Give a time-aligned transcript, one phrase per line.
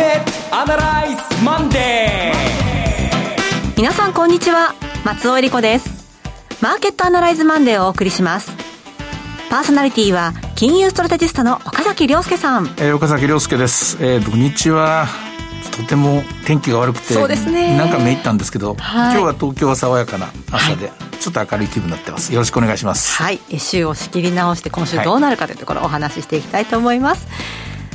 [0.00, 4.74] ケットアナライズマンデー皆さんこんにちは。
[5.04, 6.08] 松尾英里子です。
[6.62, 8.50] マーケットアナライズマンデーをお送りします。
[9.50, 15.06] パーソナリティは金融ストラテジストの岡崎良介さん、えー、岡崎良介です、えー、土日は
[15.70, 17.76] とても天気が悪くてそうですね。
[17.76, 22.32] なんか滅入ったんですけど、はい、今日は東京は爽やかな朝で、はい、ちょっと明るい気分になってます。
[22.32, 23.22] よろしくお願いします。
[23.22, 23.38] はい。
[23.58, 27.26] 週を仕切り直して今週どうなるかというところをお話ししていきたいと思います、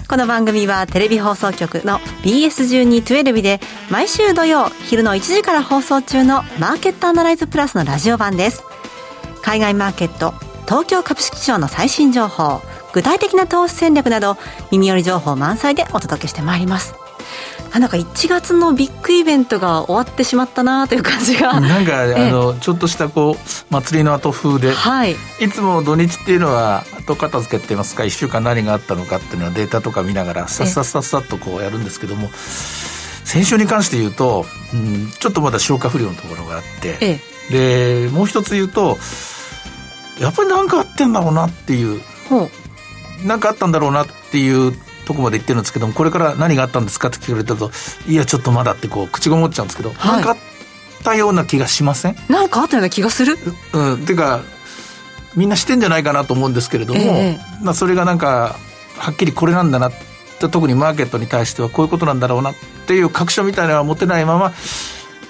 [0.07, 3.59] この番組はテレビ放送局の BS1212 で
[3.89, 8.63] 毎週土曜昼の1時から放送中のマーケットアナライズプラスのラジオ版です。
[9.41, 10.33] 海外マーケット
[10.65, 12.61] 東京株式市場の最新情報
[12.93, 14.37] 具体的な投資戦略など
[14.71, 17.04] 耳寄り情報満載でお届けしてまいります。
[17.79, 21.59] なんか1月のビッグイベントが終わってしまったなという感じが。
[21.59, 38.97] なんかあのちょっとしたこう祭りの後風で、はい、いつも土日っていうのは後片付けって言いますか1週間何があったのかっていうのはデータとか見ながらさっさっさっさっとこうやるんですけども先週に関して言うと、うん、ちょっとまだ消化不良のところがあって、でもう一つ言うと
[40.21, 42.01] やっぱり何かあってんだろうなっていう
[43.25, 44.73] 何かあったんだろうなっていう
[45.05, 47.71] とこまで言ってるんですけどもこれから何があったんですかって聞かれたと
[48.07, 50.37] いやちょっとまだってこう口が持っちゃうんですけど、はい、かあっ
[51.03, 52.15] たような気がしません？
[52.27, 53.37] なんかあったような気がする？
[53.73, 54.41] うんっていうか
[55.35, 58.55] みんなしてんじゃないかなと思うんですけれども、えー、まあ、それがなんか
[58.97, 59.91] はっきりこれなんだな
[60.39, 62.55] 特にマーケットに対してはこういうことなんだろうなっ
[62.87, 64.53] ていう確証みたいなのは持てないまま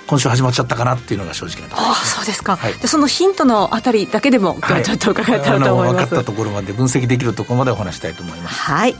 [0.07, 2.01] 今週始まっちゃったかなっていうのが正直なところです。
[2.01, 2.55] あそうですか。
[2.55, 6.05] はい、でそのヒントのあたりだけでも、今日ちょっと伺えたらと思います。
[6.05, 8.55] 分かったところまで分析できるところまでお話したいと思います。
[8.55, 8.95] はい。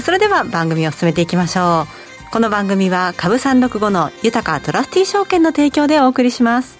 [0.00, 1.86] それでは番組を進めていきましょ
[2.28, 6.78] うこの番組は株三六五の豊トラスティ証券の提供でお送りします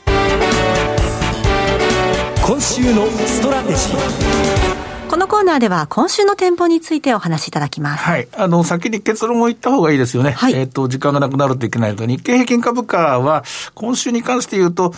[2.45, 4.75] 今週のストラテジー
[5.09, 8.03] このコーナーでは今週の展望についてお話しいただきます。
[8.03, 8.27] はい。
[8.33, 10.33] あの、先に結論を言った方がいいですよね。
[10.33, 13.45] はい、えっ、ー、と、時間がなくなるといけないのと、日経平均株価は、
[13.75, 14.93] 今週に関して言うと、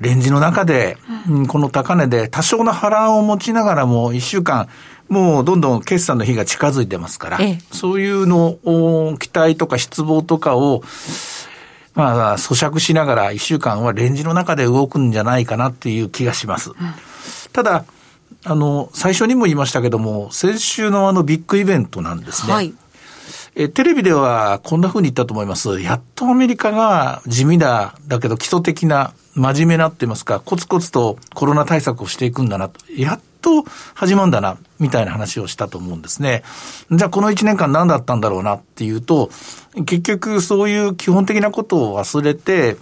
[0.00, 0.96] レンジの中で、
[1.28, 4.68] うん、この高値で多少の波乱を持ちながらも、一週間、
[5.08, 10.82] もうどんどん決算の日が近づいてますから、ええ、そういうのを、期待とか失望とかを、
[11.94, 16.70] まあ、咀嚼しながら一週間はレンジの中で動くんじゃないかなっていう気がします。
[16.70, 16.76] うん、
[17.52, 17.84] ただ、
[18.46, 22.52] あの、最初にも言いましたけども、先週のあのビッグイベントなんですね。
[22.52, 22.74] はい、
[23.56, 25.80] えテレビではこんな風に言ったと思います。
[25.80, 32.80] やっとアメリカが地味だ、だけど基礎的な、真面目なって言いますか、コツコツとコロナ対策をしていくんだなと。
[32.92, 36.42] やっと始まるんだな、みたいな話をしたと思うんですね。
[36.90, 39.30] じゃあこの1年間何だったんだろうなっていうと、
[39.86, 42.76] 結局そういう基本的なことを忘れて、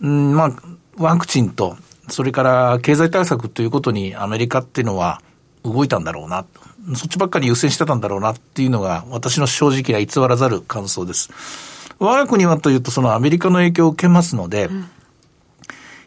[0.00, 0.52] うん、まあ、
[0.96, 1.76] ワクチンと、
[2.08, 5.20] それから経済対策ということにアメリカっていうのは
[5.72, 6.44] 動いたんだろうな。
[6.94, 11.30] そっちばっかり優先してたんだろうなっていうのが私の正直な偽らざる感想です。
[11.98, 14.88] 我が国はというとそのアメリカの影響を受けますので、うん、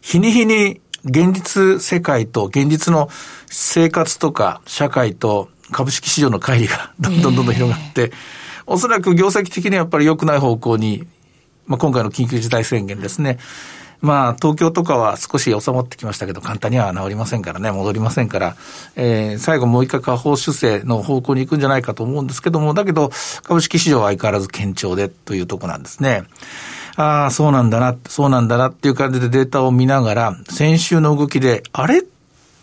[0.00, 3.08] 日に日に現実世界と現実の
[3.46, 8.12] 生活とか社会と株式市場の乖離が どんどんどんどん広がって、
[8.66, 11.06] おそらく業績的にはやっぱり良くない方向に、
[11.66, 13.38] まあ、今回の緊急事態宣言ですね。
[14.00, 18.56] まあ、東京とかは少し収まってきましたけど、簡単には治りませんからね、戻りませんから、
[18.96, 23.10] えー、最後もう一回下方修正の方向に行くんじゃないかと思うんですけども、だけど、
[23.42, 26.24] 株式市場は相変わらず堅調でというとこなんですね。
[26.96, 32.02] ああ、そうなんだな、そうなんだなっていう感じでデータを見ながら、先週の動きで、あれ？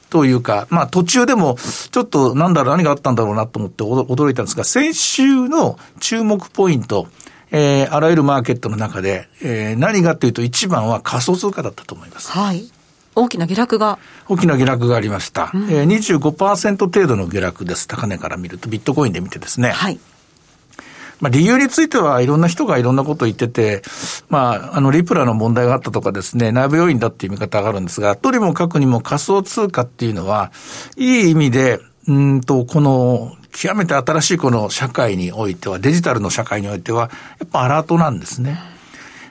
[0.10, 1.58] というか、まあ途中でも、
[1.92, 7.08] ちょっとなんだろう、何があったんだろうなと思って驚いたんですが、先週の注目ポイント、
[7.52, 12.32] えー、あらゆるマーケットの中で、えー、何がというと一番は仮想通貨だったと思います。
[12.32, 12.70] はい。
[13.16, 13.98] 大きな下落が。
[14.28, 15.52] 大きな下落がありました。
[15.54, 17.88] うん、えー、25%程度の下落です。
[17.88, 19.72] 高値から見ると、ビットコインで見てですね。
[19.72, 20.00] はい。
[21.20, 23.82] まあ、理由についてはいろんな人がいろんなことを言ってて、
[24.30, 30.52] まあ、あの、リプラの問題があったとかですね、内部要因だっていう見方があるんですが、とにもかくにも仮想通貨っていうのは、
[30.96, 37.10] いい意味で、うんと、この、極めて新しいこの社会においては、デジタルの社会においては、
[37.40, 38.60] やっぱアラートなんですね。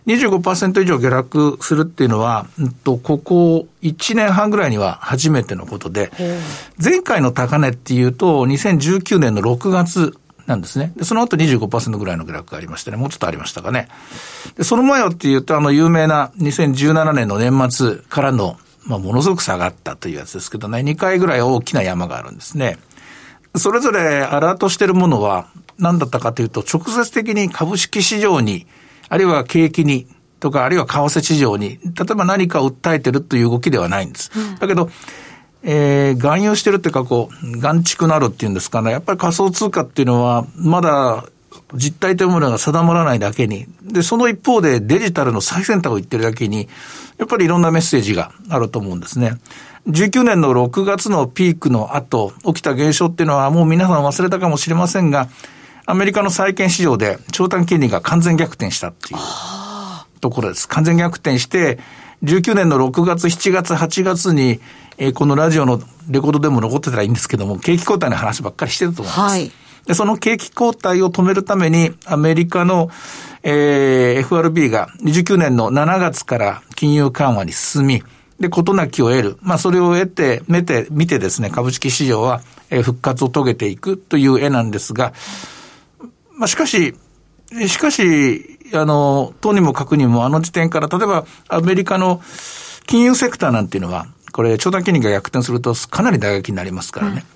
[0.06, 6.12] 25%以上下落するっていうのは、うんと、ここ1年半ぐらいには初めてのことで、
[6.82, 10.16] 前回の高値っていうと、2019年の6月
[10.46, 10.92] なんですね。
[10.96, 13.88] で、その後25%ぐらいの下落がありましてね、もうちょっとありましたかね。
[14.56, 22.78] で、その前はっていうと、あの、有名な2017年の年末からの、まあ、ものすごく下がったというやつですけどね、2回ぐらい大きな山があるんですね。
[23.58, 25.48] それぞれアラートしてるものは、
[25.78, 28.66] 何だったかというと、直接的に株式市場に、
[29.08, 30.06] あるいは景気に、
[30.40, 34.30] とか、あるいは為替市場に、例えば何かを訴えてるという動きではないんです。
[34.34, 34.90] うん、だけど、
[35.62, 38.90] えー、含有してるっていうか、こう、眼蓄なるっていうんですかね。
[38.90, 41.24] やっぱり仮想通貨っていうのは、まだ
[41.74, 46.68] 実態というものが定まらないだけに、で、その一方でデジタルの最先端を言ってるだけに、
[47.18, 49.38] やっぱりいろんなメッセージがあると思うんですね。
[49.86, 55.28] 19年の6月のピークの後、起きた現象っていうのはもう皆さん忘れたかもしれませんが、
[55.86, 59.20] アメリカの債券市場で長短金利が完全逆転したっていう
[60.20, 60.68] ところです。
[60.68, 61.78] 完全逆転して、
[62.24, 64.60] 19年の6月、7月、8月に、
[64.98, 69.32] えー、このラジオのレコードでも残ってたらいいんですけども、景気後退の話ばっかりしてると思います。
[69.34, 69.52] はい。
[69.86, 72.90] で、その景気後退を止めるために、アメリカの、
[73.44, 78.02] えー、FRB が29年の7月から金融緩和に進み、
[78.40, 79.38] で、事なきを得る。
[79.40, 85.12] まあ、それを得て、見て、見てですね、株式市場は、えー、復活を遂げていくという絵なんですが、
[86.36, 86.94] まあ、しかし、
[87.68, 92.20] しかし、あの、とにもかくにもあの時点から、例えばアメリカの
[92.86, 97.24] 金融セクターなんていうのは、これ、長短金利が逆転するとかなり打撃になりますからね。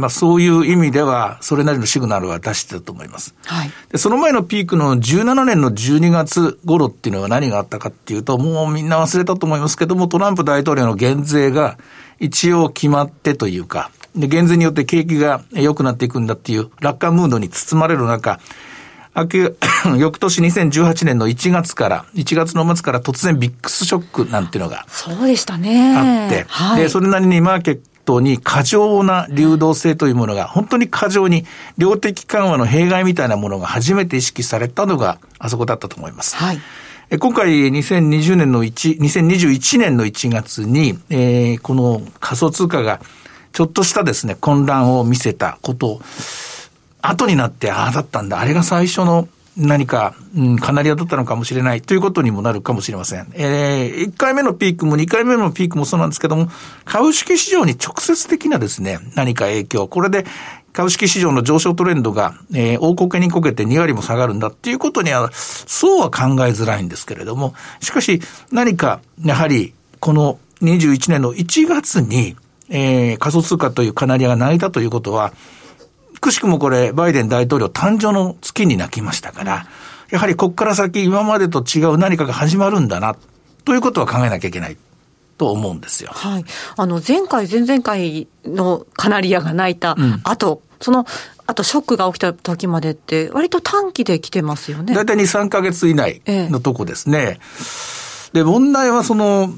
[0.00, 3.34] まあそういう意味では、それなりのシグナルは出してると思います。
[3.44, 3.70] はい。
[3.90, 11.78] で、その前のピークの17年の12月頃っていうのは何があったかっていうと、もうみんな忘れたと思いますけども、トランプ大統領の減税が
[12.18, 18.40] 一応決まってというか、で、減税によって景気が良くなっていくんだっていう楽観ムードに包まれる中、
[19.98, 24.86] 翌年2018年の1月から、1月の末から突然ビックスショックなんていうのが。
[24.88, 25.96] そうでしたね。
[25.96, 31.44] あって、はい、で、それなりにマーケットに過剰な流動性というものが、本当に過剰に
[31.78, 36.36] 量的緩和の弊害みたいなものが初めて意識されたのがあそこだったと思います。
[36.36, 36.60] はい。
[37.18, 43.00] 今回2020年の1、2021年の1月に、えー、この仮想通貨が
[43.52, 46.02] ちょっとしたですね、混乱を見せたことを、
[47.02, 53.26] 後になって、ああだったんだ、あれが最初の何か、うん、カナリアだったのかもしれないということにもなるかもしれません。
[53.34, 56.48] えー、1回目のピークも2回目のピークもそうなんですけども、
[56.84, 60.24] 株式市場に直接的なですね、何か影響、これで
[60.72, 68.20] 株式市場の上昇トレンドが、えー、大こけにこけて2割も下がるんだっていうことには、そうは考えづらいんですけれども、しかし
[68.52, 72.36] 何か、やはり、この21年の1月に、
[72.68, 75.32] えー、仮想通貨というカナリアが泣いたということは、
[76.20, 79.66] くしくもこれ、バイデン大統領誕生の月に泣きましたから、
[80.10, 83.16] やはりここから先今までと違う何かが始まるんだな、
[83.64, 84.76] ということは考えなきゃいけない。
[85.38, 86.10] と思うんですよ。
[86.12, 86.44] はい。
[86.76, 91.06] あの、前回、前々回のカナリアが泣いた後、うん、その、
[91.46, 94.94] あとショックが起きた時までって、割と短期で来てますよね。
[94.94, 97.18] 大体2、3か月以内のとこですね。
[97.18, 97.38] え
[98.34, 99.48] え、で、問題はその、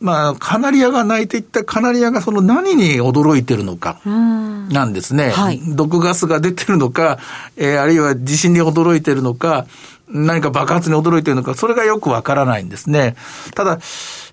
[0.00, 5.30] まあ、カナリアが泣いていったカナリアがその何に驚いてるのか、なんですね。
[5.30, 7.18] はい、毒ガスが出てるのか、
[7.56, 9.66] えー、あるいは地震に驚いてるのか、
[10.08, 13.16] 何か爆発に驚いてるのか、それがよくわからないんですね。
[13.54, 13.78] ただ、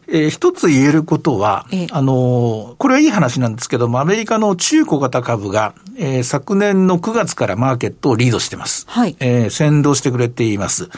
[0.07, 8.85] えー、一つ言えることは、あの、これはいい話なんですけども、アメリカの中小型株が、えー、昨年の9月からマーケットをリードしてます。
[8.88, 9.15] はい。
[9.19, 10.83] えー、先導してくれています。
[10.83, 10.91] 引っ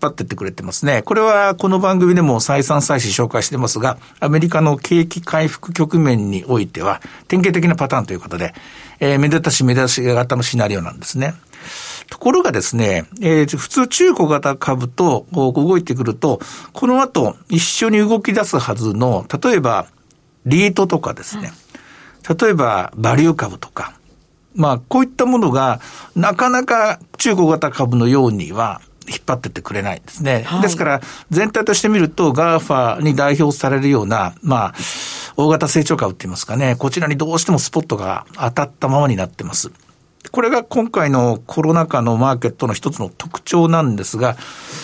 [0.00, 1.02] 張ってってくれてますね。
[1.02, 8.54] これはこの番組でも再三再四紹介してますが、アメリカの景気回復局面においては、典型的なパターンということで、
[9.00, 11.34] えー、めでたしめでたし型のシナリオなんですね。
[12.08, 16.40] ところがですね、えー、普通中古型株と動いてくると、
[16.72, 19.86] この後一緒に動き出すはずの、例えば、
[20.46, 21.52] リートとかですね、
[22.40, 23.94] 例えばバリュー株とか、
[24.54, 25.80] まあ、こういったものが、
[26.16, 30.42] なかなか中小型株のようには、引っ張ってってくれないんですね。
[30.46, 31.00] はい、ですから、
[31.30, 34.74] 全体として見ると、 GAFA に代表されるような、まあ、
[35.36, 39.70] 大型成長株って言いますかね、こちらにどうしてもスポットが当たったままになってます。
[40.32, 44.36] これが今回のコロナ禍のマーケットの一つの特徴なんですが、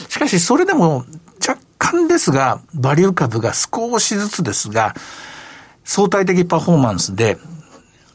[0.08, 1.04] しかしそれでも
[1.46, 4.94] 若干ですが、バリュー株が少しずつですが、
[5.84, 7.38] 相対的パフォーマンスで、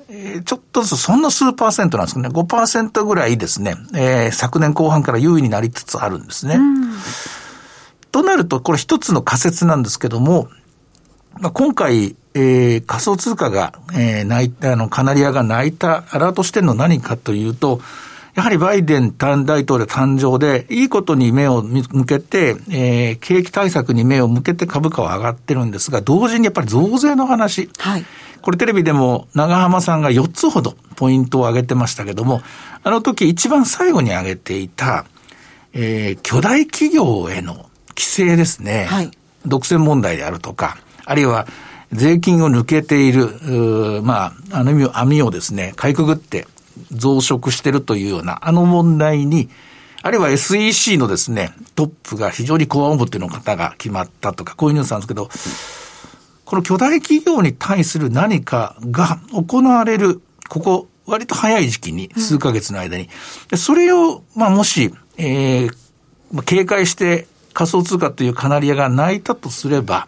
[0.10, 6.60] えー、ちょっとずつそんな数パーセントなんですけどね、5%ぐらいですね、えー、昨年後半から優位になりつつあるんですね。
[8.12, 10.50] となると、これ一つの仮説なんですけども、
[11.40, 17.82] まあ、今回、えー、仮想通貨が、えー、泣いた、あの、カナリアが泣いた、アラートしてるの何かというと、
[18.36, 27.70] やはりバイデン大統領誕生で、いいことに目を向けて、えー、景気対策に目を向けて株価は上がってるんですが、同時にやっぱり増税の話。
[27.78, 28.06] はい。
[28.42, 32.42] これテレビでも長浜さんが4つほどポイントを挙げてましたけども、
[32.84, 35.06] あの時一番最後に挙げていた、
[35.74, 38.86] えー、巨大企業への規制ですね。
[38.86, 39.12] はい。
[39.46, 41.48] 独占問題であるとか、あるいは
[41.94, 46.48] 税金を抜けている、まあ、あの意味、網をですね、かいくぐって
[46.92, 49.50] 増殖してるというような、あの問題に、
[50.04, 55.30] あるいは SEC のですね、トップが非常にコア表の方が決まったとか、こういうニュースなんですけど、
[56.46, 63.10] この巨大企業に対する何かが行われる、ここ、割と早い時期に、数ヶ月の間に。
[63.50, 70.08] でそれを、まあ、もし、えー、警戒して仮想通貨というカナリアが鳴いたとすれば、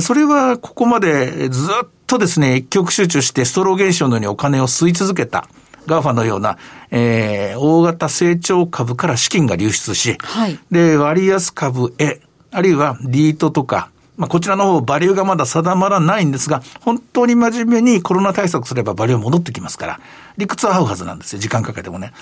[0.00, 5.46] それはここまでずっとですね、一極集中してストロー現象のようにお金を吸い続けた。
[5.86, 6.58] GAFA のような、
[6.90, 12.20] えー、大型成長株から資金が流出し、はい、で、割安株へ、
[12.52, 20.00] あるいはリートとか、まあ、こちらの方、バリューがまだ定まらないんですが、本当に真面目にコロナ対策すればバリュー戻ってきますから、
[20.36, 22.12] 理屈は合うはずなんですよ、時間かけてもね。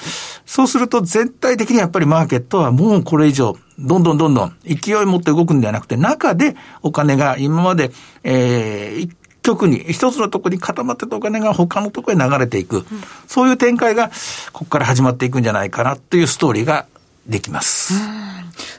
[0.47, 7.91] そうすると全体的にやっぱりマーケットはもうこれ以上、どんどんどんどん勢い持って動くんではなくて、中でお金が今まで、
[8.23, 12.85] えー、一局に、一つのとこに固まってたお金が他のところへ流れていく、うん、
[13.27, 14.11] そういう展開が
[14.53, 16.87] ここから始まっていくんじゃないかなというストーリーが
[17.27, 17.95] できます。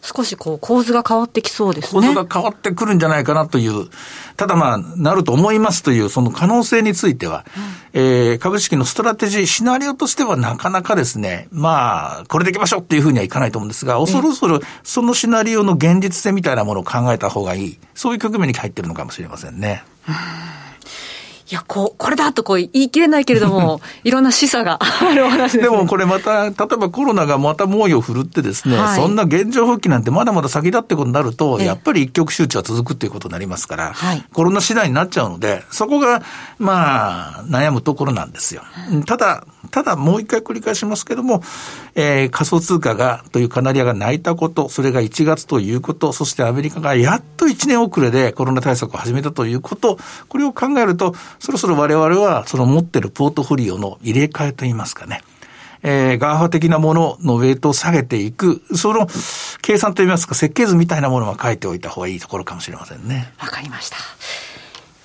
[0.02, 2.02] 少しこう構図が変わってきそうですね。
[2.02, 3.90] 構図が変わってくるんじゃないかなという、
[4.36, 7.46] ただまあ、なると思いますという、その可能性については、
[7.94, 19.84] うん、えー、株式のストラテジー、シナリオとしてはなかなかですね、まあ、これでいきましょうっていうふうにはいかないと思うんですが、恐る恐るそのシナリオの現実性みたいなものを考えた方がいい、そういう局面に入ってるのかもしれませんね。
[20.08, 20.16] うん
[21.52, 36.24] いや、こう、これだとこう言い切れないけれども、 いろんな示唆が あるお話です、ね、でもこれまた、例えばコロナがまた猛威を振るってですね、はい、そんな現状復帰なんてまだまだ先だってことになると、やっぱり一極集中は続くっていうことになりますから、はい、コロナ次第になっちゃうので、そこが、
[36.58, 38.62] まあ、悩むところなんですよ。
[39.06, 41.44] ただ、ただもう一回繰り返しますけども、
[41.96, 49.98] えー、仮想通貨が、というカナリアが泣いたこと、それが1月ということ、そしてアメリカがやっと1年遅れでコロナ対策を始めたということ、
[50.30, 55.24] これを考えると、そろそろ我々はその持ってるポートフォリオの入れ替えといいますかね。
[55.82, 59.08] えー、 GAFA 的なもののウェイトを下げていく、その
[59.64, 63.34] 計算といいますか、設計図みたいなものは書いておいた方がいいところかもしれませんね。
[63.40, 63.98] わかりました。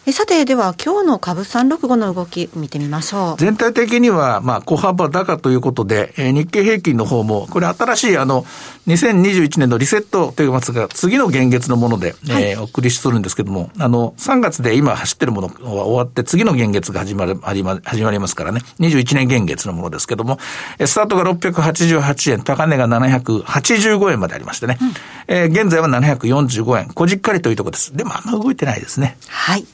[0.09, 3.37] えさて、では今日の株365の動き見てみましょう。
[3.39, 8.45] 全体的には、まあ、小幅高ということで、えー、日経平均の方も、これ新しいあの、
[8.87, 20.39] 2021年のリセットというますが、次の限月のもので、はい、えー、お送りするんですけども、あの、3月で今走ってるものは終わって、次の限月が始まる、始ま始まりますからね、21年限月のものですけども、
[20.79, 24.93] スタートが688円、高値が785円までありましてね、うん、
[25.27, 27.97] えー、現在は745円、小じっかりというところです。
[27.97, 29.17] でもあんま動いてないですね。
[29.27, 29.67] はい。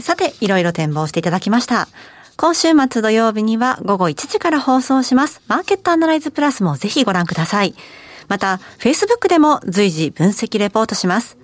[0.00, 1.88] さて、いろいろ展望していただきました。
[2.36, 5.42] 今週末土曜日には午後1時から放送します。
[5.48, 7.74] マーケットアナライズプラスもぜひご覧ください。
[8.28, 11.38] また、Facebook でも随時分析レポートします。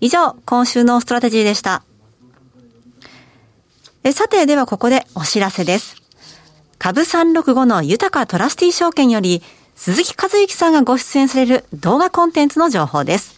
[0.00, 1.82] 以上、今週のストラテジーでした。
[4.04, 5.96] えさて、ではここでお知らせです。
[6.78, 9.42] 株365の豊かトラスティ証券より、
[9.76, 13.31] 鈴木和之さんがご出演される動画コンテンツの情報です。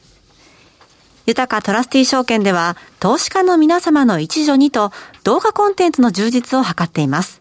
[1.27, 7.41] 豊かトラスティ証券では、投資家の皆様の一助にと動画コンテンツの充実を図っています。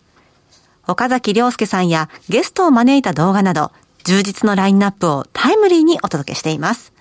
[0.87, 3.71] 岡崎良介さんやゲストを招いた動画など、
[4.03, 6.93] 充実のラインナップをタイムリーにお届けしています。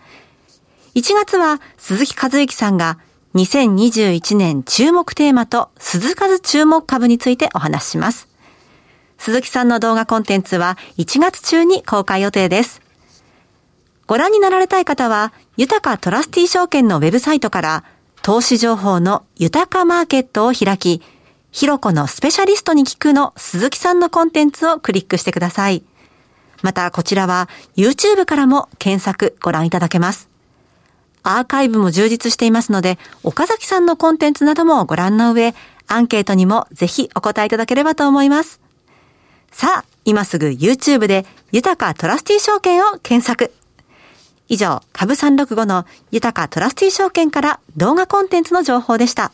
[0.94, 2.98] 1月は鈴木和之さんが
[3.34, 8.28] 2021年注目テーマと鈴数注目株についてお話しします。
[9.18, 12.82] 鈴木さんの動画コンテンツは1月中に公開予定です。
[14.06, 17.84] ご覧になられたい方は、豊かトラスティ証券のウェブサイトから、
[18.22, 21.02] 投資情報の豊かマーケットを開き、
[21.50, 25.82] ひろこのスペシャリストに聞くの鈴木さんのコンテンツをクリックしてください。
[26.62, 30.28] またこちらは YouTube からも検索ご覧いただけます。
[31.24, 35.54] アーカイブも充実していますので、岡崎さんのコンテンツなどもご覧の上、
[35.88, 38.60] アンケートにもぜひお答えいただければと思います。
[39.50, 43.52] さあ、今すぐ YouTube で豊かトラスティ証券を検索。
[44.48, 49.32] 以上、株365の豊かトラスティ証券から動画コンテンツの情報でした。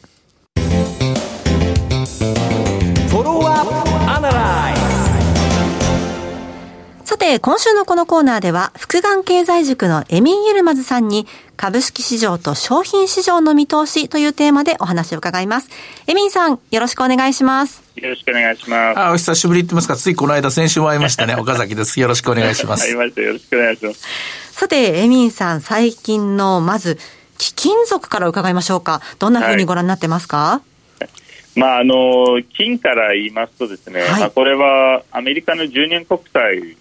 [7.08, 15.70] さて、今週のこのコーナーでは、福眼経済塾のエミン・ユルマズさんに、株式市場と商品市場の見通しというテーマでお話を伺います。
[16.06, 17.82] エミンさん、よろしくお願いします。
[17.96, 18.98] よろしくお願いします。
[19.00, 21.34] あ、お久しぶりって言いますか、ついこの間先週も会いましたね。
[21.40, 21.98] 岡崎です。
[21.98, 22.86] よろしくお願いします。
[22.86, 23.22] 会いました。
[23.22, 24.47] よろしくお願いします。
[24.58, 26.98] さて、エミンさん、最近の、まず、
[27.38, 29.00] 貴金属から伺いましょうか。
[29.20, 30.36] どんなふうにご覧になってますか、
[30.98, 31.06] は
[31.54, 36.76] い、まあ、あの、金から言いますとですね、はい、まあ、これはアメリカの10年国債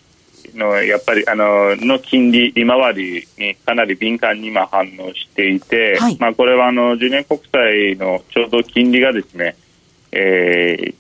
[0.55, 9.55] のやっぱりあのの金利利回りにかなり敏感に今反応していて、はい、まあこれはあの10年国債のちょうど金利がですね、
[10.13, 10.95] えー、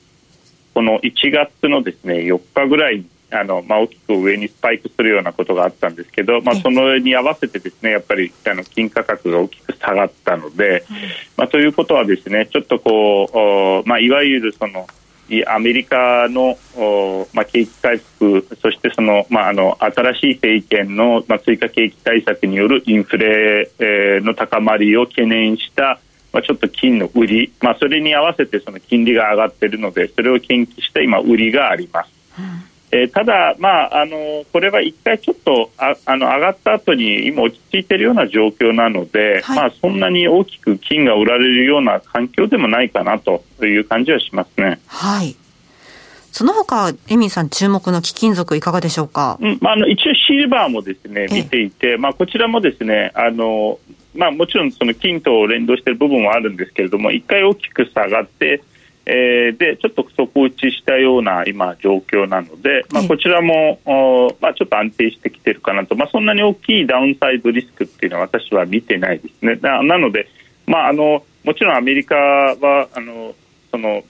[0.75, 10.85] この1月のですね4日ぐらいあのまあ、大きく上にスパイクするようなことがあったんですけど、まあ、そのに合わせてですねやっぱりあの金価格が大きく下がったので、
[11.35, 14.87] まあ、ということはですねちょっとこう、まあ、いわゆるその
[15.47, 16.57] アメリカの、
[17.33, 25.99] まあ、景気回復そしてその、まあ、あの新しい政権の、まあ、追加景気対策によるインフレ、えー、の高まりを懸念した
[26.33, 32.11] まあ、ちょっと金の売り、まあ、それに合わせてその金利が上がっているのでそれを研究した今売りがあります。
[32.37, 44.79] うんえー、ただ、まあ、あのこれは一回ちょっとああの上がった後に今、落ち着いているような状況なので、はい、まあ、そんなに大きく金が売られるような環境でもないかなという感じはしますね。
[44.87, 45.35] はい。
[46.31, 53.79] その他、エミンさん、注目の貴金属、いかがでしょうか、うんまあ、あの一応、シルバーもですね見ていて、まあ、こちらもですねあの、
[54.15, 58.61] まあ、もちろんその金と連動している部分はあるんですけれども、一回大きく下がって、
[59.09, 63.79] えー、でちょっと底打ちしたような今、状況なので、まあ、こちらも、
[64.41, 69.55] まあ、ちょっと安定してきてるかなと、まあ、そんなに大きいダウンサイドリスクっていうのは私は見てないですね。
[69.61, 70.27] ななので、
[70.65, 73.33] まあ、あのもちろんアメリカはあの
[73.71, 74.03] その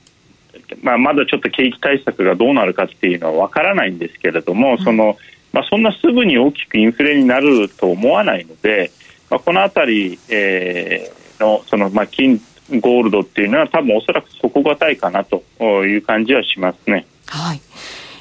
[0.81, 5.15] まあ、まだちょっと景気対策がどうなるかっていうのは分からないんですけれども、その
[5.53, 8.91] まあ、そんなすぐに大きくインフレになると思わないので、
[9.29, 15.43] まあ、このあたり、えー、のその、まあ、金ゴールドっていうのは多分おそらく底堅いかなと
[15.85, 17.05] いう感じはしますね。
[17.27, 17.61] はい。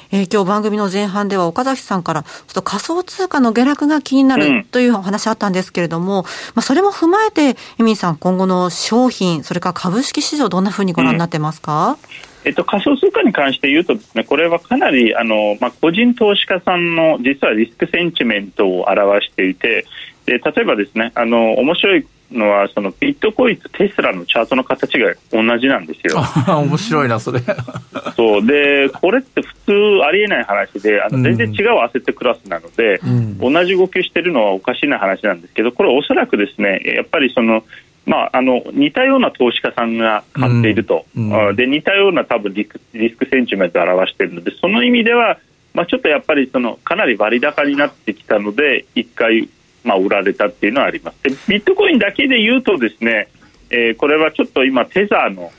[0.09, 19.85] えー、今日番組の前半では岡崎さんからちょっと仮想通貨の下落が気になるというお話あったんですけれども、うん、まあそれも踏まえて、エミンさん今後の商品、それから株式市場どんなふうにご覧になってますか、うんえっと、仮想通貨に関して言うとですね、これはかなりあの、まあ、個人投資家さんの実はリスクセンチメントを表していて、
[20.25, 26.21] で例えばですね、あの面白いのはそのビットコインとテスラのチャートの形が同じなんですよ。
[26.47, 27.39] 面白いなそれ。
[28.15, 28.45] そう。
[28.45, 29.71] でこれって普通
[30.05, 37.63] ありえない話であの全然違うアセットクラスなので、うん、同じ動きしてるのはおかしな話なんですけどこれおそらくですねやっぱりその
[38.05, 41.49] まあ、あの似たような投資家さんが買っていると、うん。
[41.49, 45.37] うん、で似たような多分リスクリスクセンチメントを表しているのでその意味では、
[45.73, 49.49] まあ、ちょっとやっぱりそのかなり割高になってきたので一回
[49.87, 51.23] まあ、売られたっていうのはあります。
[51.23, 53.29] でビットコインだけで言うとですね、
[53.69, 55.51] えー、これはちょっと今テザーの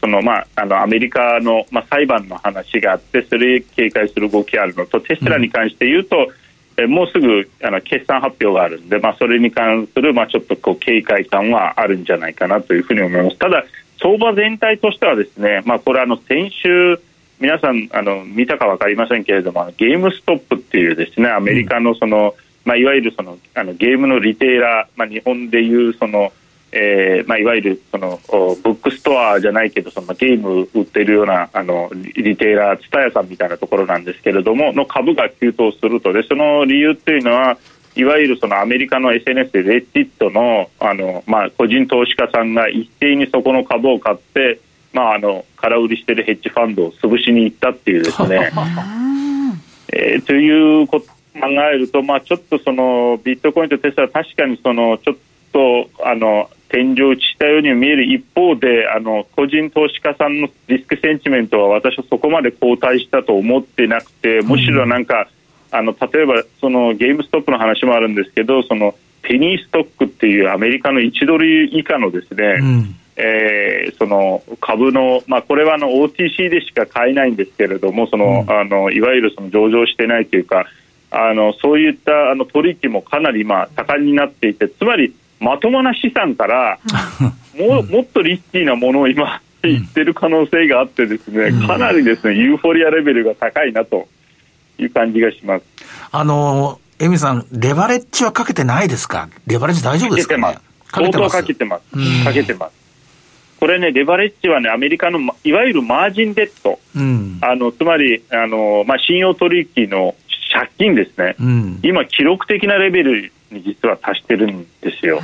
[0.00, 6.16] そのまあ、あのアメリカの、まあ、裁判の話があってそれ警戒する動きがあるのとテスラに関して言うと、
[6.76, 13.38] うん、えもうすぐあの決算発表があるんで、まあ、それに関する、まあ、ちょっとこう警戒感はあるんじゃないかなというふうに思います。
[13.38, 13.64] ただ
[14.02, 17.00] 相場全体としてはですね、まあ、これあの先週
[17.38, 26.32] 皆さんあの見たか分かりませんけれどもゲームストップっていうですねアメリカのその、うんまあ、いわゆるそのあのゲームのリテーラー、まあ、日本でいうその、
[26.72, 36.12] えーまあ、いわゆるそのブックストアじゃないけどそのゲーム売ってるようなあのリテーラー、ツタヤさんみたいなところなんですけれどもの株が急騰すると。
[36.12, 37.58] でその理由っていうのは
[37.96, 44.60] いわゆるそのアメリカの SNS でレッジットのあの、まあ、個人投資家さんが一斉にそこの株を買って、
[44.92, 48.50] まあ、あの空売りしてるヘッジファンドを潰しに行ったっていうですね。
[49.92, 55.16] えー、ということ考えると、まあ、ちょっとそのビットコインとテスラ確かにそのちょっ
[55.52, 65.28] とあの天井打ちしたように見える一方であの個人投資家さんのリスクセンチメントは私はそこまで後退したと思ってなくてむしろなんか、
[65.70, 72.96] あの例えばそのゲームストップの話もあるんですけどそのペニーストックっていうアメリカの1ドル以下のですね、うん。
[73.16, 80.66] えー、その株の、まあ、これはあの OTC でしか買えないんですけれどもその、うん、あのいわゆるその上場してないというか
[81.16, 86.78] あのそういったあの取引もかなり今盛んになっていてつまりまともな資産から
[87.58, 94.08] ももっとリスキーなものを今言ってる可能性があってですねかなりですねユーフォリアレベルが高いなと
[94.78, 95.64] いう感じがします。
[96.10, 99.28] あのエミさん、レバレッジはかけてないですか？
[99.46, 100.58] レバレッジ大丈夫ですか、ね、
[100.92, 102.24] 相当かけてます。
[102.24, 102.84] かけてます。
[103.58, 110.14] これね、レバレッジはね、アメリカのいわゆるマージンデッド、うん、あのつまりあの、まあ、信用取引の
[110.54, 115.20] 借金ですね、うん、今、記録的なレベルに実は達してるんですよ。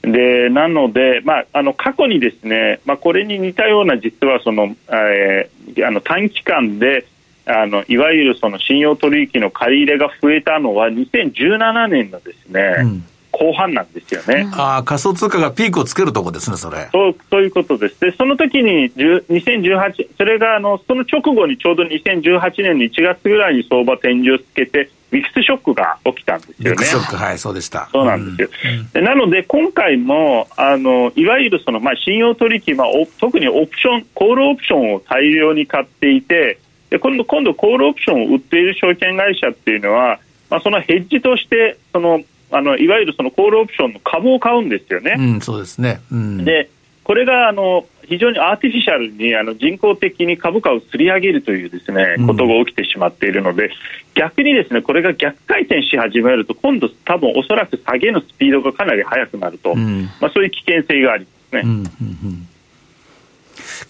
[0.00, 7.06] でなので、まあ、あの過去にですね、まあ、これに似たような実はその、えー、あの短期間で
[7.46, 13.04] あのいわゆるその信用取引の借り入れが増えたのは2017年のですね、うん
[13.34, 14.48] 後半なんですよね。
[14.52, 16.88] ああ、仮想通貨がピークをつけるとこですね、それ。
[16.92, 18.00] そう、そういうことです。
[18.00, 26.70] で、その時に、2018、それが、あの、その直後にちょうど2018年の1月ぐらいに相場天井をつけて、ミックスショックが起きたんですよね。
[26.70, 27.88] ミックスショック、はい、そうでした。
[27.92, 28.78] そうなんですよ。
[28.96, 32.86] うん、なので、今回も、あの、いわゆるその、まあ、信用取引、まあ、
[33.20, 36.58] 特にオプション、コールオプションを大量に買っていて、
[36.90, 40.20] で今度、今度、コールオプションを売っている証券会社っていうのは、
[40.50, 42.22] まあ、そのヘッジとして、その、
[42.54, 45.16] あのいわゆるそのコールオプションの株を買うんですよね。
[45.18, 46.70] うん、そうですね、うん、で
[47.02, 53.70] これがあの非常にアーティフィシャルにあの人工的に株価を吊り上げるというですね、ことが起きてしまっているので
[54.14, 61.62] 逆にですねこれが逆回転し始めると今度多分おそらく下げのスピードがかなり速くなると、うん、まあ、そういう危険性がありますね。
[61.64, 61.80] うんうんう
[62.28, 62.48] ん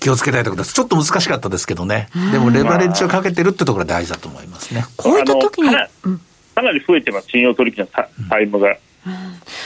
[0.00, 0.74] 気をつけたいところです。
[0.74, 2.08] ちょっと難しかったですけどね。
[2.32, 4.84] でもレバレッジをかけてるってところが大事だと思いますね。
[4.96, 5.68] こういった時に。
[6.54, 7.88] かなり増えてます、信用取引の
[8.28, 8.76] タイムが。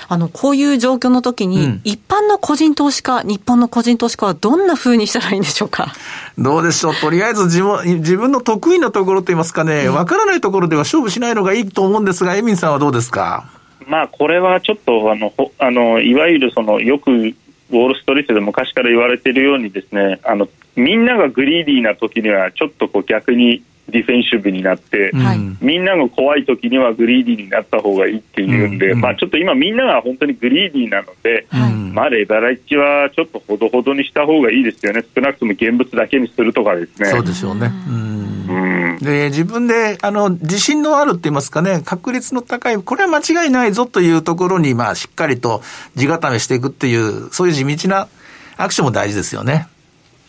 [0.08, 5.92] あの、こういう状況の時に、うん、一般の個人投資家、日本の個人投資家はどんなふうにしたらいいんでしょうか？
[6.36, 6.94] どうでしょう。
[6.94, 13.48] とりあえず自分自分の得意なところといいますかね、わ、からないところでは勝負しないのがいいと思うんですが、エミンさんはどうですか？
[13.86, 37.08] まあ、これはちょっと、あの、あのいわゆるその、よく、ウォール・ストリートで昔から言われているようにですね、あの、みんながグリーディーな時には、ちょっとこう逆にディフェンシブになって、はい、みんなが怖い時にはグリーディーになった方がいいっていうんで、うん、まあ、ちょっと今、みんなが本当にグリーディーなので、はい、まあ、レバレッジはちょっとほどほどにした方がいいですよね、少なくとも現物だけにするとかですね。
[37.08, 38.98] そうですよね、うん。
[39.00, 45.62] で自分であの自信のあるって言いますかね、確率の高い、これは間違いないぞというところに、まあ、しっかりと
[45.96, 48.08] 地固めしていくっていう、そういう地道な
[48.56, 49.68] アクションも大事ですよね。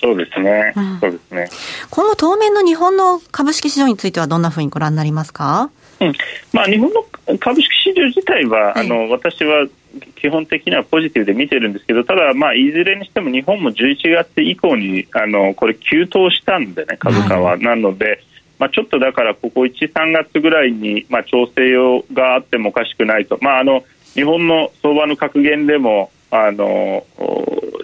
[0.02, 1.50] そうですね、うん、そうですね。
[1.90, 5.70] 今後当面の日本の株式市場についてはどんなふうにご覧になりますか？
[6.00, 6.14] うん、
[6.54, 9.68] まあ、日本の株式市場自体は、はい、あの私は
[10.16, 18.24] 基本的にはポジティブで見てるんですけどただ、まあ、いずれにしても日本も11月以降にあのこれ急騰したんでね株価は、はい、なので、
[18.60, 23.84] まあ、ちょっとだからここ1、3月ぐらいに、まあ、調整があってもおかしくないと、まあ、あの
[24.14, 27.06] 日本の相場の格言でもあの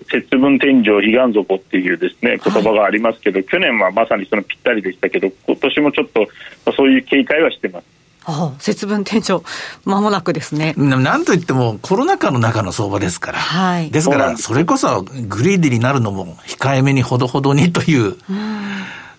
[0.10, 6.28] 節分天井彼岸底っていうですね言葉がありますけど、はい、去年はまさにそのぴったりでしたけど今年もちょっと
[6.74, 7.86] そういう警戒はしてます。
[8.28, 9.42] ああ節分天井、
[9.86, 10.74] まもなくですね。
[10.78, 13.38] なんといっても、コロナ禍の中の相場ですから。
[13.38, 13.92] はい。
[13.92, 18.16] ですから、それこそ、グリーディになるのも、控えめにほどほどにという、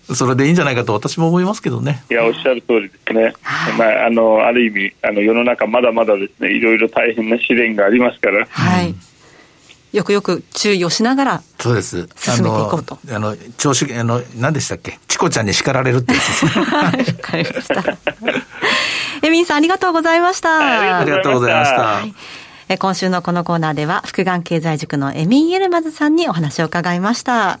[0.09, 2.03] うそれでいいんじゃないかと私も思いますけどね。
[2.11, 3.33] いや、おっしゃる通りですね。
[3.43, 8.45] はい、まあ、あの、ある意味、あの、世の中まだまだですね、いろいろ大変な試練がありますから。
[8.49, 8.93] はい。
[9.97, 12.07] よくよく注意をしながら、そうです。
[12.15, 12.99] 進めていこうと。
[13.11, 14.99] あの、調子、あの、何でしたっけ？
[15.07, 16.51] チコちゃんに叱られるってやつですね。
[16.65, 17.83] はい、わかりました。
[19.25, 20.99] エミンさんありがとうございました。
[20.99, 21.81] ありがとうございました。
[21.81, 22.13] はい
[22.79, 27.59] 今週のこのコーナーでは、福眼経済塾のエミン・エルマズさんにお話を伺いました。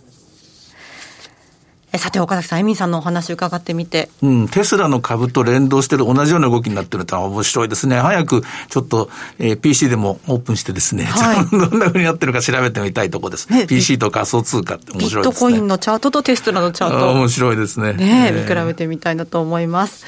[1.95, 4.09] さて、岡崎さん、エミンさんのお話伺ってみて。
[4.21, 7.97] うん、テスラの株と連動してる同じような動きになってるとは面白いですね。
[7.97, 13.49] 早くちょっと、えー、PC でもオープンしてですね、はい、 どんな風になってるか調べてみたいとこです。
[13.49, 15.21] ね、PC と仮想通貨って面白いですね。
[15.21, 17.11] ビットコインのチャートとテスラのチャート。
[17.13, 17.93] 面白いですね。
[17.93, 20.05] ね、えー、見比べてみたいなと思います。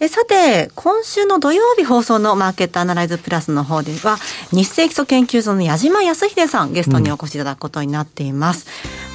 [0.00, 4.16] えさて、今週の土曜日放送のマーケットアナライズプラスの方では、
[4.52, 8.68] 日清基礎研究所の矢島康秀さん、ゲストにお越しいただくことになっています。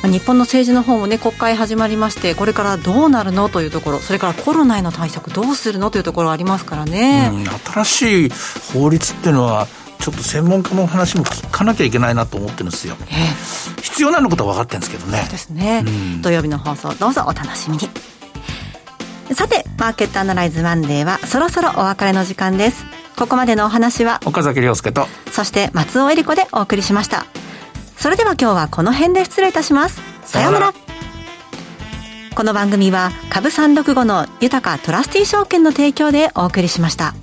[0.03, 7.31] うん、日本の政治の方もね、国会始まりまして、これからどうなるのというところ、それからコロナへの対策どうするのというところありますからね。
[7.33, 8.29] うん、新しい
[8.73, 9.67] 法律っていうのは、
[9.99, 12.97] ちょっと専門家の話も聞かなきゃいけないなと思ってるんですよ。
[13.07, 15.19] えー、必要なのことは分かってるんですけどね。
[15.21, 17.89] そうですね、うん、土曜日の放送どうぞお楽しみに。
[19.35, 22.85] さてマーケットアナライズマンデーはそろそろお別れの時間です。
[23.15, 27.25] ここまでのお話は岡崎亮介とそして松尾恵里子でお送りしました。
[27.97, 30.01] それでは今日はこの辺で失礼いたします。
[30.25, 30.73] さようなら。
[32.35, 37.13] この番組は株三六五の豊かトラスティ証券の提供でお送りしました。